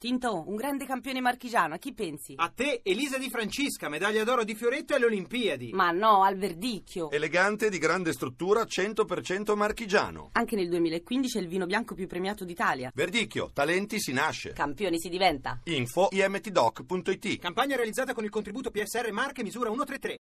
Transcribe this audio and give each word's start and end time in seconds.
Tinto, 0.00 0.44
un 0.46 0.54
grande 0.54 0.86
campione 0.86 1.20
marchigiano, 1.20 1.74
a 1.74 1.78
chi 1.78 1.92
pensi? 1.92 2.34
A 2.36 2.52
te, 2.54 2.82
Elisa 2.84 3.18
Di 3.18 3.28
Francisca, 3.28 3.88
medaglia 3.88 4.22
d'oro 4.22 4.44
di 4.44 4.54
Fioretto 4.54 4.94
alle 4.94 5.06
Olimpiadi. 5.06 5.72
Ma 5.72 5.90
no, 5.90 6.22
al 6.22 6.36
verdicchio. 6.36 7.10
Elegante, 7.10 7.68
di 7.68 7.78
grande 7.78 8.12
struttura, 8.12 8.62
100% 8.62 9.56
marchigiano. 9.56 10.28
Anche 10.34 10.54
nel 10.54 10.68
2015 10.68 11.38
è 11.38 11.40
il 11.40 11.48
vino 11.48 11.66
bianco 11.66 11.96
più 11.96 12.06
premiato 12.06 12.44
d'Italia. 12.44 12.92
Verdicchio, 12.94 13.50
talenti 13.52 13.98
si 13.98 14.12
nasce. 14.12 14.52
Campioni 14.52 15.00
si 15.00 15.08
diventa. 15.08 15.58
Info 15.64 16.06
imtdoc.it 16.12 17.38
Campagna 17.38 17.74
realizzata 17.74 18.14
con 18.14 18.22
il 18.22 18.30
contributo 18.30 18.70
PSR 18.70 19.10
Marche 19.10 19.42
misura 19.42 19.68
133. 19.68 20.18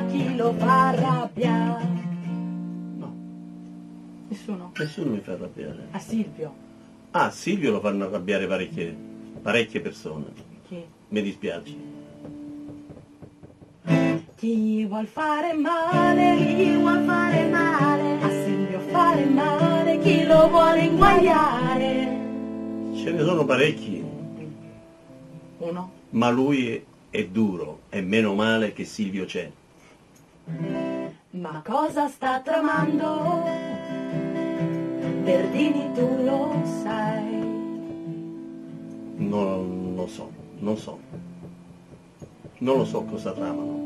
Macchi 0.00 0.34
lo 0.34 0.54
fa 0.54 0.88
arrabbiare? 0.88 1.84
No, 2.96 3.14
Nessuno? 4.28 4.72
nessuno 4.78 5.10
mi 5.10 5.20
fa 5.20 5.32
arrabbiare. 5.32 5.88
A 5.90 5.98
Silvio? 5.98 6.54
Ah, 7.10 7.30
Silvio 7.30 7.70
lo 7.70 7.80
fanno 7.80 8.04
arrabbiare 8.06 8.46
parecchie, 8.46 8.96
parecchie 9.42 9.80
persone. 9.82 10.24
Chi? 10.66 10.82
Mi 11.08 11.20
dispiace. 11.20 11.74
Chi 14.36 14.86
vuol 14.86 15.04
fare 15.06 15.52
male, 15.52 16.36
chi 16.38 16.76
vuol 16.76 17.02
fare 17.04 17.48
male, 17.50 18.22
a 18.22 18.30
Silvio 18.30 18.80
fare 18.80 19.24
male, 19.26 19.98
chi 19.98 20.24
lo 20.24 20.48
vuole 20.48 20.80
inguagliare? 20.80 22.18
Ce 22.94 23.10
ne 23.10 23.22
sono 23.22 23.44
parecchi, 23.44 24.02
Uno? 25.58 25.90
ma 26.10 26.30
lui 26.30 26.68
è, 26.70 26.82
è 27.10 27.26
duro 27.26 27.80
e 27.90 28.00
meno 28.00 28.32
male 28.34 28.72
che 28.72 28.86
Silvio 28.86 29.26
c'è. 29.26 29.50
Ma 31.30 31.62
cosa 31.64 32.08
sta 32.08 32.40
tramando? 32.40 33.44
Verdini 35.22 35.92
tu 35.94 36.24
lo 36.24 36.62
sai. 36.82 37.38
Non 39.16 39.94
lo 39.94 40.06
so, 40.06 40.30
non 40.58 40.76
so. 40.76 40.98
Non 42.58 42.78
lo 42.78 42.84
so 42.84 43.02
cosa 43.04 43.32
tramano. 43.32 43.78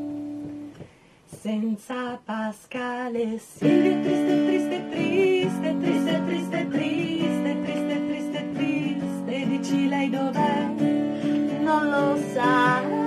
Senza 1.25 2.19
Pascale 2.23 3.37
Silvio 3.37 4.01
triste, 4.01 4.45
triste, 4.45 4.89
triste, 4.89 5.77
triste, 5.79 6.21
triste, 6.25 6.67
triste, 6.69 7.61
triste, 7.63 8.05
triste, 8.07 8.51
triste, 8.53 9.47
dici 9.47 9.87
lei 9.87 10.09
dov'è? 10.09 10.65
Non 11.59 11.89
lo 11.89 12.17
sa 12.33 13.04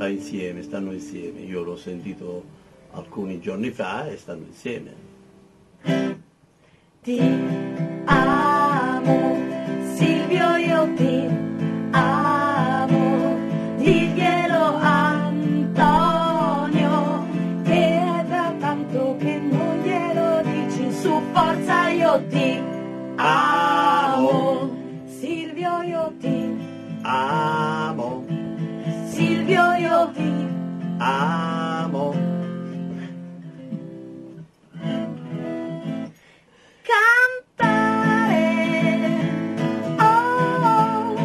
sta 0.00 0.08
insieme, 0.08 0.62
stanno 0.62 0.92
insieme. 0.92 1.40
Io 1.40 1.62
l'ho 1.62 1.76
sentito 1.76 2.42
alcuni 2.92 3.38
giorni 3.38 3.70
fa 3.70 4.08
e 4.08 4.16
stanno 4.16 4.46
insieme. 4.46 4.94
Ti 7.02 7.20
amo, 8.06 9.36
Silvio 9.94 10.56
io 10.56 10.94
ti 10.94 11.28
amo, 11.90 13.36
diglielo 13.76 14.74
Antonio, 14.80 16.08
che 17.64 18.00
è 18.00 18.24
da 18.26 18.54
tanto 18.58 19.16
che 19.18 19.38
non 19.38 19.82
glielo 19.82 20.40
dici, 20.44 20.90
su 20.92 21.20
forza 21.30 21.88
io 21.90 22.22
ti 22.26 22.58
amo, 23.16 24.74
Silvio 25.04 25.82
io 25.82 26.10
ti 26.18 26.40
Amo, 27.02 27.69
Silvio 29.50 29.74
io 29.74 30.10
ti 30.12 30.48
amo. 30.98 32.14
cantare 36.90 38.44
oh, 39.98 41.16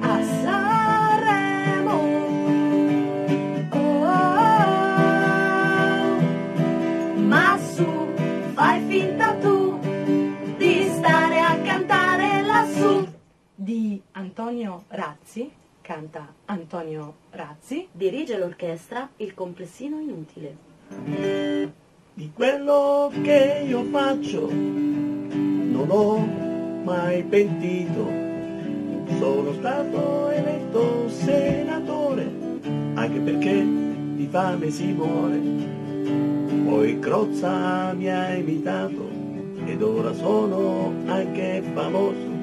a 0.00 0.22
Sanremo. 0.42 1.98
Oh, 3.70 3.86
ma 7.14 7.58
su 7.58 7.86
fai 8.54 8.82
finta 8.88 9.36
tu 9.36 9.78
di 10.58 10.90
stare 10.96 11.38
a 11.38 11.60
cantare 11.60 12.42
lassù. 12.42 13.06
Di 13.54 14.02
Antonio 14.10 14.82
Razzi 14.88 15.61
canta 15.82 16.32
Antonio 16.46 17.14
Razzi 17.30 17.88
Dirige 17.92 18.38
l'orchestra 18.38 19.10
il 19.16 19.34
complessino 19.34 20.00
inutile. 20.00 20.56
Di 22.14 22.30
quello 22.32 23.12
che 23.22 23.64
io 23.66 23.82
faccio 23.84 24.48
non 24.50 25.86
ho 25.88 26.18
mai 26.84 27.22
pentito. 27.24 28.20
Sono 29.18 29.52
stato 29.54 30.30
eletto 30.30 31.08
senatore, 31.08 32.30
anche 32.94 33.18
perché 33.20 33.62
di 33.62 34.26
fame 34.30 34.70
si 34.70 34.92
muore. 34.92 35.40
Poi 36.64 36.98
Crozza 36.98 37.92
mi 37.92 38.08
ha 38.08 38.34
imitato 38.34 39.08
ed 39.64 39.82
ora 39.82 40.12
sono 40.12 40.92
anche 41.06 41.62
famoso. 41.72 42.41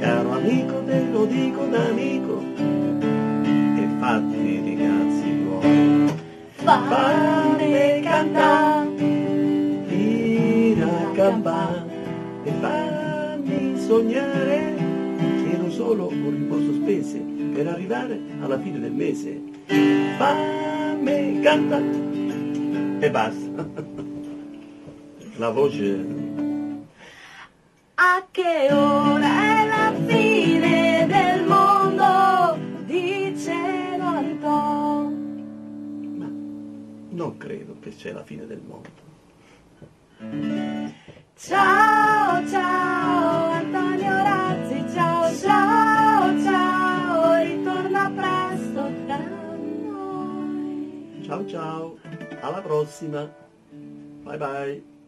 Caro 0.00 0.32
amico, 0.32 0.82
te 0.86 1.04
lo 1.12 1.26
dico 1.26 1.66
da 1.66 1.88
amico, 1.88 2.42
e 2.56 3.86
fatti 3.98 4.62
di 4.62 4.76
cazzi 4.76 5.42
tuoi. 5.42 6.12
Fammi 6.54 8.00
cantare, 8.00 9.84
tira 9.88 11.10
campà 11.12 11.84
e 12.44 12.52
fammi 12.60 13.78
sognare. 13.78 14.74
Chiedo 15.44 15.70
solo 15.70 16.08
un 16.08 16.30
rimborso 16.30 16.72
spese 16.72 17.18
per 17.52 17.66
arrivare 17.68 18.18
alla 18.40 18.58
fine 18.58 18.80
del 18.80 18.92
mese. 18.92 19.38
Fammi 20.16 21.40
cantare 21.42 22.00
e 23.00 23.10
basta. 23.10 23.68
La 25.36 25.50
voce 25.50 26.04
A 27.94 28.26
che 28.30 28.68
ora 28.72 29.29
non 37.20 37.36
credo 37.36 37.76
che 37.80 37.90
sia 37.90 38.14
la 38.14 38.24
fine 38.24 38.46
del 38.46 38.62
mondo. 38.66 38.88
Ciao 41.36 42.48
ciao 42.48 43.50
Antonio 43.50 44.08
Razzi, 44.08 44.84
ciao 44.94 45.34
ciao 45.34 46.42
ciao, 46.42 47.42
ritorna 47.42 48.10
presto 48.10 48.90
da 49.06 49.18
noi. 49.86 51.22
Ciao 51.24 51.46
ciao, 51.46 51.98
alla 52.40 52.62
prossima. 52.62 53.30
Bye 54.22 54.38
bye. 54.38 54.99